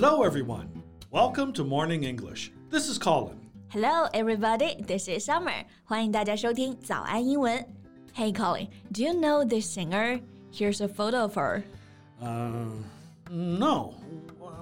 [0.00, 0.82] Hello, everyone.
[1.10, 2.52] Welcome to Morning English.
[2.70, 3.38] This is Colin.
[3.68, 4.76] Hello, everybody.
[4.86, 5.64] This is Summer.
[5.84, 7.64] 欢迎大家收听早安英文。
[8.14, 10.20] Hey, Colin, do you know this singer?
[10.52, 11.62] Here's a photo of her.
[12.20, 12.68] Uh,
[13.30, 13.94] no.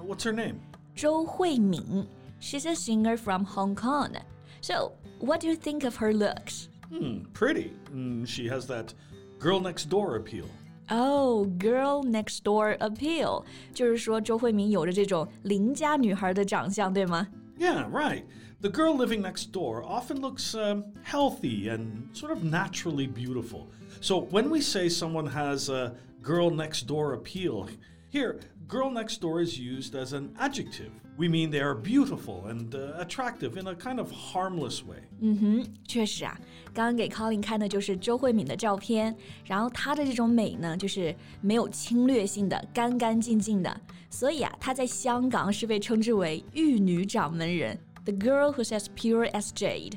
[0.05, 0.55] What's her name?
[0.95, 2.05] 周慧敏.
[2.39, 4.15] She's a singer from Hong Kong.
[4.61, 6.67] So, what do you think of her looks?
[6.89, 7.73] Hmm, pretty.
[7.93, 8.93] Mm, she has that
[9.39, 10.49] girl next door appeal.
[10.89, 17.27] Oh, girl next door appeal，就是说周慧敏有着这种邻家女孩的长相，对吗？
[17.57, 18.23] Yeah, right.
[18.61, 23.67] The girl living next door often looks um, healthy and sort of naturally beautiful.
[24.01, 27.67] So when we say someone has a girl next door appeal,
[28.11, 30.91] here, girl next door is used as an adjective.
[31.17, 34.97] We mean they are beautiful and uh, attractive in a kind of harmless way.
[35.21, 36.37] 嗯哼，确实啊，
[36.73, 49.93] 刚刚给 Colin 看的就是周慧敏的照片，然后她的这种美呢，就是没有侵略性的，干干净净的，所以啊，她在香港是被称之为玉女掌门人，the girl who's as pure as jade.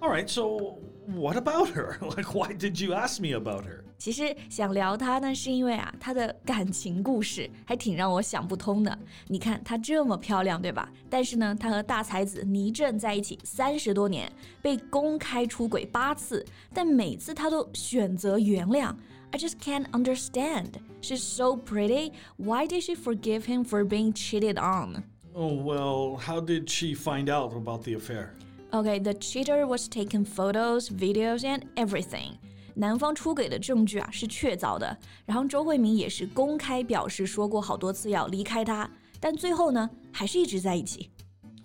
[0.00, 1.96] All right, so what about her?
[2.02, 3.84] Like, why did you ask me about her?
[3.97, 8.97] 其实想聊她呢，是因为啊，她的感情故事还挺让我想不通的。
[9.27, 10.91] 你看她这么漂亮，对吧？
[11.09, 18.93] 但是呢，她和大才子倪震在一起三十多年，被公开出轨八次，但每次她都选择原谅。
[19.31, 20.73] I just can't understand.
[21.01, 22.11] She's so pretty.
[22.37, 25.03] Why did she forgive him for being cheated on?
[25.33, 28.35] Oh, well, how did she find out about the affair?
[28.71, 32.37] Okay, the cheater was taking photos, videos, and everything.
[32.75, 41.09] 男方出轨的证据啊是确凿的，然后周慧敏也是公开表示说过好多次要离开他，但最后呢还是一直在一起。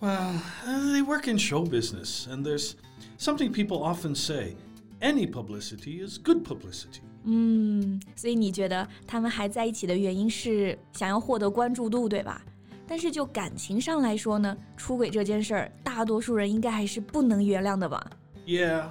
[0.00, 2.74] Well, they work in show business, and there's
[3.18, 4.54] something people often say:
[5.00, 7.00] any publicity is good publicity.
[7.24, 12.40] 嗯，所以你觉得他们还在一起的原因是想要获得关注度，对吧？
[12.86, 18.10] 但是就感情上来说呢，出轨这件事儿，大多数人应该还是不能原谅的吧
[18.46, 18.84] ？Yeah,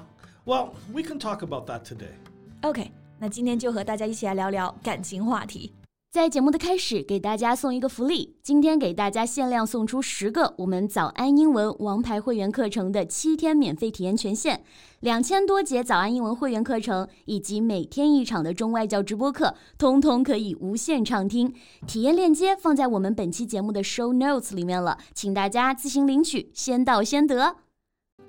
[0.48, 2.14] well, we can talk about that today.
[2.62, 5.74] OK，那今天就和大家一起来聊聊感情话题。
[6.10, 8.38] 在节目的开始，给大家送一个福利。
[8.42, 14.64] 今天给大家限量送出十个我们早安英文王牌会员课程的七天免费体验权限，
[15.02, 21.54] 两千多节早安英文会员课程以及每天一场的中外教直播课，通通可以无限畅听。
[21.86, 27.58] 体验链接放在我们本期节目的 show notes 里面了，请大家自行领取，先到先得。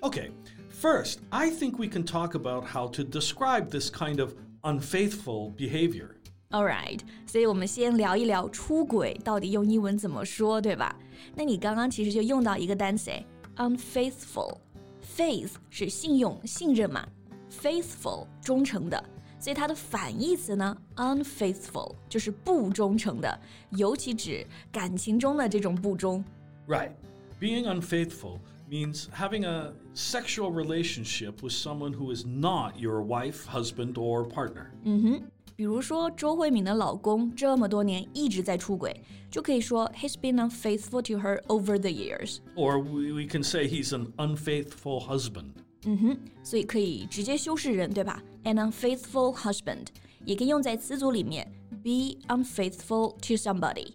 [0.01, 0.31] Okay,
[0.78, 6.16] first, I think we can talk about how to describe this kind of unfaithful behavior.
[6.50, 10.96] All right，所以我们先聊一聊出轨到底用英文怎么说，对吧？
[11.36, 13.12] 那你刚刚其实就用到一个单词，
[13.56, 17.08] unfaithful。faith 是信用、信任嘛，
[17.52, 19.04] faithful 忠诚的，
[19.40, 23.40] 所以它的反义词呢，unfaithful 就是不忠诚的，
[23.72, 26.24] 尤其指感情中的这种不忠。
[26.68, 26.92] Right,
[27.40, 33.94] being unfaithful means having a sexual relationship with someone who is not your wife, husband,
[33.94, 34.68] or partner.
[34.84, 35.22] 嗯哼。
[35.56, 42.38] 比如说周慧敏的老公这么多年一直在出轨，就可以说 he's been unfaithful to her over the years.
[42.56, 45.52] Or we, we can say he's an unfaithful husband.
[45.86, 48.24] 嗯哼，所以可以直接修饰人，对吧？
[48.46, 49.88] An unfaithful husband
[50.26, 51.48] 也可以用在词组里面，
[51.84, 53.94] be unfaithful to somebody。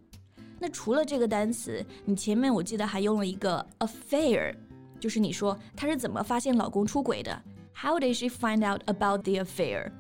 [0.61, 4.55] 那除了这个单词，你前面我记得还用了一个 affair，
[5.03, 7.43] 就是你说她是怎么发现老公出轨的？
[7.75, 9.93] How did she find out about the affair?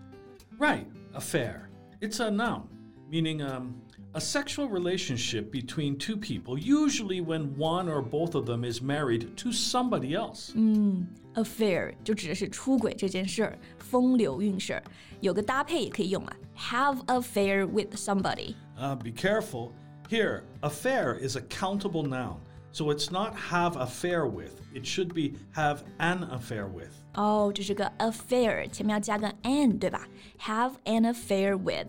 [0.58, 1.68] Right affair.
[2.00, 2.62] It's a noun,
[3.08, 3.74] meaning um,
[4.14, 9.36] a sexual relationship between two people, usually when one or both of them is married
[9.36, 10.52] to somebody else.
[10.54, 14.82] 嗯，affair 就指的是出轨这件事儿，风流韵事儿。
[15.20, 18.54] 有个搭配也可以用啊，have affair with somebody.
[18.76, 19.70] Uh, be careful.
[20.08, 22.38] Here, affair is a countable noun.
[22.72, 26.90] So it's not have affair with, it should be have an affair with.
[27.14, 30.06] 哦，这是个 affair，前面要加个 an，对吧？
[30.40, 31.88] Have an affair with.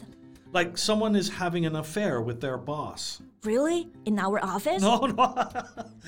[0.52, 3.20] Like someone is having an affair with their boss.
[3.44, 3.88] Really?
[4.06, 4.82] In our office?
[4.82, 5.36] No, no.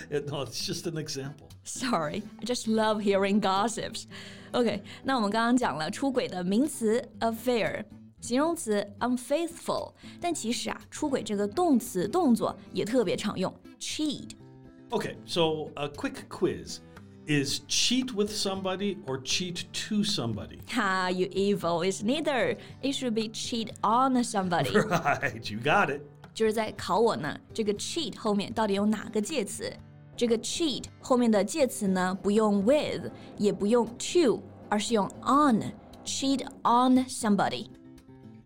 [0.09, 1.47] no, it's just an example.
[1.63, 4.06] Sorry, I just love hearing gossips.
[4.53, 7.85] OK，那我们刚刚讲了出轨的名词 affair。
[8.19, 14.31] 形容词 unfaithful，但其实啊，出轨这个动词动作也特别常用，cheat。
[14.91, 16.81] Okay, so a quick quiz.
[17.27, 20.59] Is cheat with somebody or cheat to somebody?
[20.71, 21.83] Ha, you evil.
[21.83, 22.57] It's neither.
[22.81, 24.71] It should be cheat on somebody.
[24.71, 26.01] Right, you got it.
[26.33, 29.71] 就是在考我呢，这个 cheat 后面到底有哪个介词？
[30.18, 37.68] 这个 cheat 后面的介词呢，不用 with，也不用 to，而是用 on。cheat on somebody.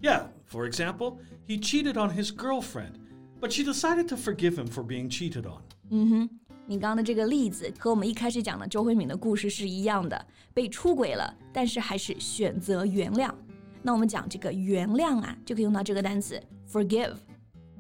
[0.01, 2.98] Yeah, for example, he cheated on his girlfriend.
[3.39, 5.62] but she decided to forgive him for being cheated on.
[5.89, 6.30] 嗯哼，
[6.66, 13.31] 你刚刚的这个例子和我们一开始讲的周慧敏的故事是一样的，被出轨了，但是还是选择原谅。
[13.81, 16.42] 那我们讲这个原谅啊，就可以用到这个单词
[16.72, 17.13] forgive。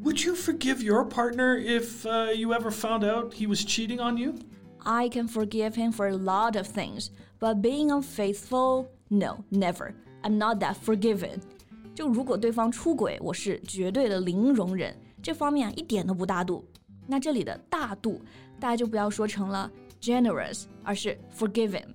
[0.03, 4.17] Would you forgive your partner if uh, you ever found out he was cheating on
[4.17, 4.35] you?
[4.83, 7.09] I can forgive him for a lot of things,
[7.39, 9.95] but being unfaithful, no, never.
[10.21, 11.39] I'm not that forgiving.
[11.95, 16.65] 就如果对方出轨，我是绝对的零容忍， 这方面啊一点都不大度。
[17.07, 18.21] 那这里的大度，
[18.59, 19.71] 大家就不要说成了
[20.01, 21.85] generous，而是 forgiving。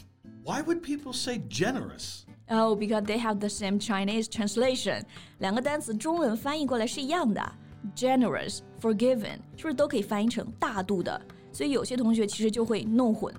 [0.44, 2.22] Why would people say generous?
[2.48, 5.02] Oh, because they have the same Chinese translation，
[5.38, 7.40] 两个单词中文翻译过来是一样的。
[7.94, 11.20] Generous, forgiving，是不是都可以翻译成大度的？
[11.52, 13.34] 所以有些同学其实就会弄混。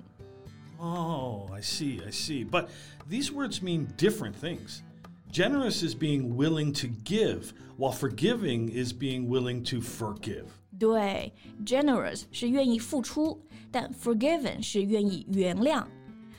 [0.77, 2.43] Oh, I see, I see.
[2.43, 2.67] But
[3.09, 4.81] these words mean different things.
[5.35, 10.45] Generous is being willing to give, while forgiving is being willing to forgive.
[10.77, 11.31] 对，
[11.65, 13.41] generous 是愿意付出，
[13.71, 15.85] 但 forgiven 是愿意原谅。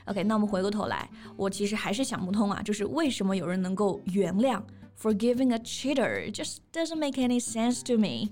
[0.06, 4.60] OK，那我们回过头来，我其实还是想不通啊，就是为什么有人能够原谅
[5.00, 8.30] forgiving a cheater just doesn't make any sense to me。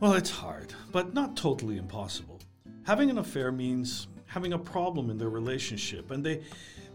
[0.00, 2.38] Well, it's hard, but not totally impossible.
[2.84, 6.42] Having an affair means having a problem in their relationship, and they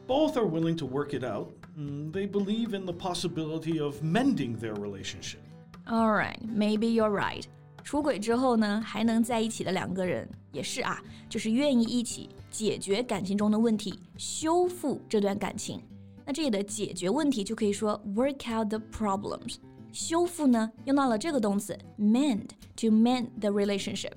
[0.08, 1.50] both are willing to work it out.
[1.78, 5.40] Mm, They believe in the possibility of mending their relationship.
[5.86, 7.44] All right, maybe you're right.
[7.84, 15.82] 出轨之后呢，还能在一起的两个人也是啊，就是愿意一起解决感情中的问题，修复这段感情。
[16.26, 19.58] 那这里的解决问题就可以说 work out the problems。
[19.92, 22.48] 修复呢，用到了这个动词 mend
[22.78, 24.14] to mend the relationship。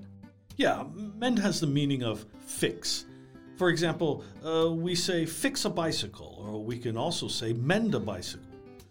[0.56, 0.86] Yeah,
[1.18, 3.02] mend has the meaning of fix.
[3.56, 7.98] For example, uh, we say fix a bicycle, or we can also say mend a
[7.98, 8.44] bicycle.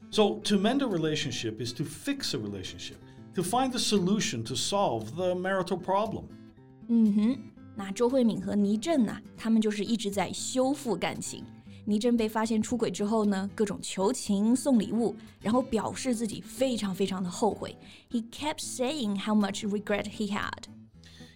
[0.10, 2.98] So, to mend a relationship is to fix a relationship,
[3.36, 6.24] to find the solution to solve the marital problem.
[6.88, 7.38] 嗯哼，
[7.76, 11.44] 那周慧敏和倪震呢，他们就是一直在修复感情。
[11.88, 17.78] 倪震被发现出轨之后呢，各种求情、送礼物，然后表示自己非常非常的后悔。
[18.10, 20.64] He kept saying how much regret he had.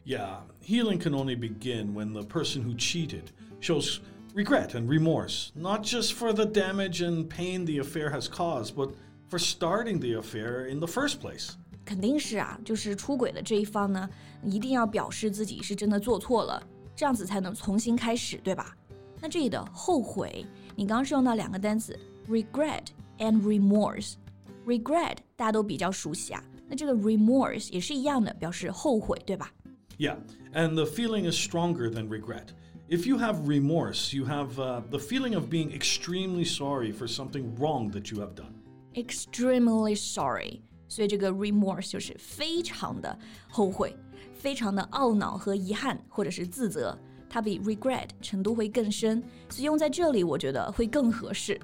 [0.06, 4.00] Yeah, healing can only begin when the person who cheated shows
[4.34, 8.90] regret and remorse, not just for the damage and pain the affair has caused, but
[9.30, 11.52] for starting the affair in the first place.
[11.86, 14.10] 肯定是啊，就是出轨的这一方呢，
[14.44, 16.62] 一定要表示自己是真的做错了，
[16.96, 18.76] 这样子才能重新开始，对吧？
[19.20, 20.46] 那这里的后悔，
[20.76, 21.98] 你刚刚是用到两个单词
[22.28, 22.86] regret
[23.18, 29.52] and remorse。regret 大家都比较熟悉啊，那这个 remorse 也是一样的，表示后悔，对吧？
[29.98, 30.16] Yeah,
[30.54, 32.54] and the feeling is stronger than regret.
[32.90, 37.56] If you have remorse, you have uh, the feeling of being extremely sorry for something
[37.60, 38.54] wrong that you have done.
[38.96, 43.18] extremely sorry，所以这个 remorse 就是非常的
[43.50, 43.96] 后悔，
[44.34, 46.98] 非常的懊恼和遗憾，或者是自责。
[47.30, 51.60] 它比 regret 程度会更深，所以用在这里我觉得会更合适。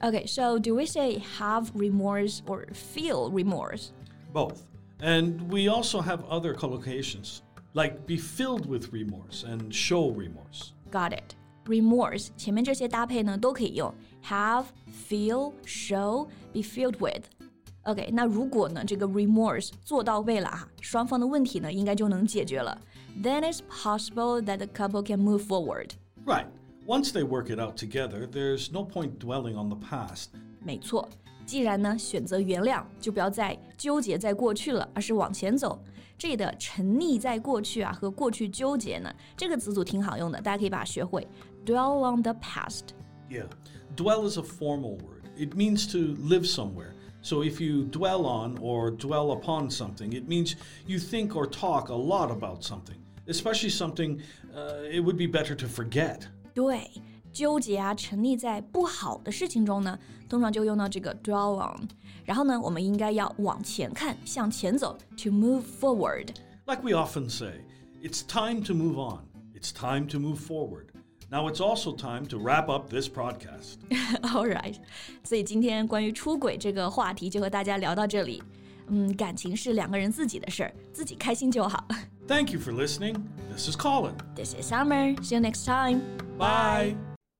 [0.00, 3.90] Okay, so do we say have remorse or feel remorse?
[4.32, 4.62] Both.
[5.00, 7.38] And we also have other collocations,
[7.74, 10.72] like be filled with remorse and show remorse.
[10.90, 11.34] Got it.
[11.66, 13.92] Remorse 前面这些搭配呢都可以用
[14.24, 14.66] have,
[15.08, 22.80] feel, show, be filled with。OK，那如果呢这个 remorse 做到位了哈，双方的问题呢应该就能解决了。
[23.22, 25.90] Then it's possible that the couple can move forward。
[26.24, 26.46] Right.
[26.86, 30.28] Once they work it out together, there's no point dwelling on the past.
[30.64, 31.08] 没错，
[31.45, 35.81] 既然呢选择原谅，就不要再纠结在过去了，而是往前走。
[36.17, 41.27] 这里的沉溺在过去啊和过去纠结呢，这个词组挺好用的，大家可以把它学会。
[41.65, 42.93] Dwell on the past。
[43.29, 43.47] Yeah.
[43.95, 46.93] Dwell is a formal word, it means to live somewhere.
[47.21, 50.55] So if you dwell on or dwell upon something, it means
[50.87, 54.21] you think or talk a lot about something, especially something
[54.55, 56.21] uh, it would be better to forget.
[56.53, 56.89] 对，
[57.32, 61.88] 纠结啊，沉溺在不好的事情中呢，通常就用到这个 dwell on。
[62.24, 66.28] 然后呢，我们应该要往前看，向前走，to move forward。
[66.66, 67.60] Like we often say,
[68.02, 69.20] it's time to move on.
[69.54, 70.86] It's time to move forward.
[71.30, 73.78] Now it's also time to wrap up this podcast.
[74.22, 74.76] All right，
[75.24, 78.42] 所以今天关于出轨这个话题就和大家聊到这里。
[78.88, 81.86] 嗯，感情是两个人自己的事儿，自己开心就好。
[82.28, 83.16] Thank you for listening.
[83.52, 84.14] This is Colin.
[84.36, 85.16] This is Summer.
[85.22, 86.00] See you next time.
[86.38, 87.09] Bye.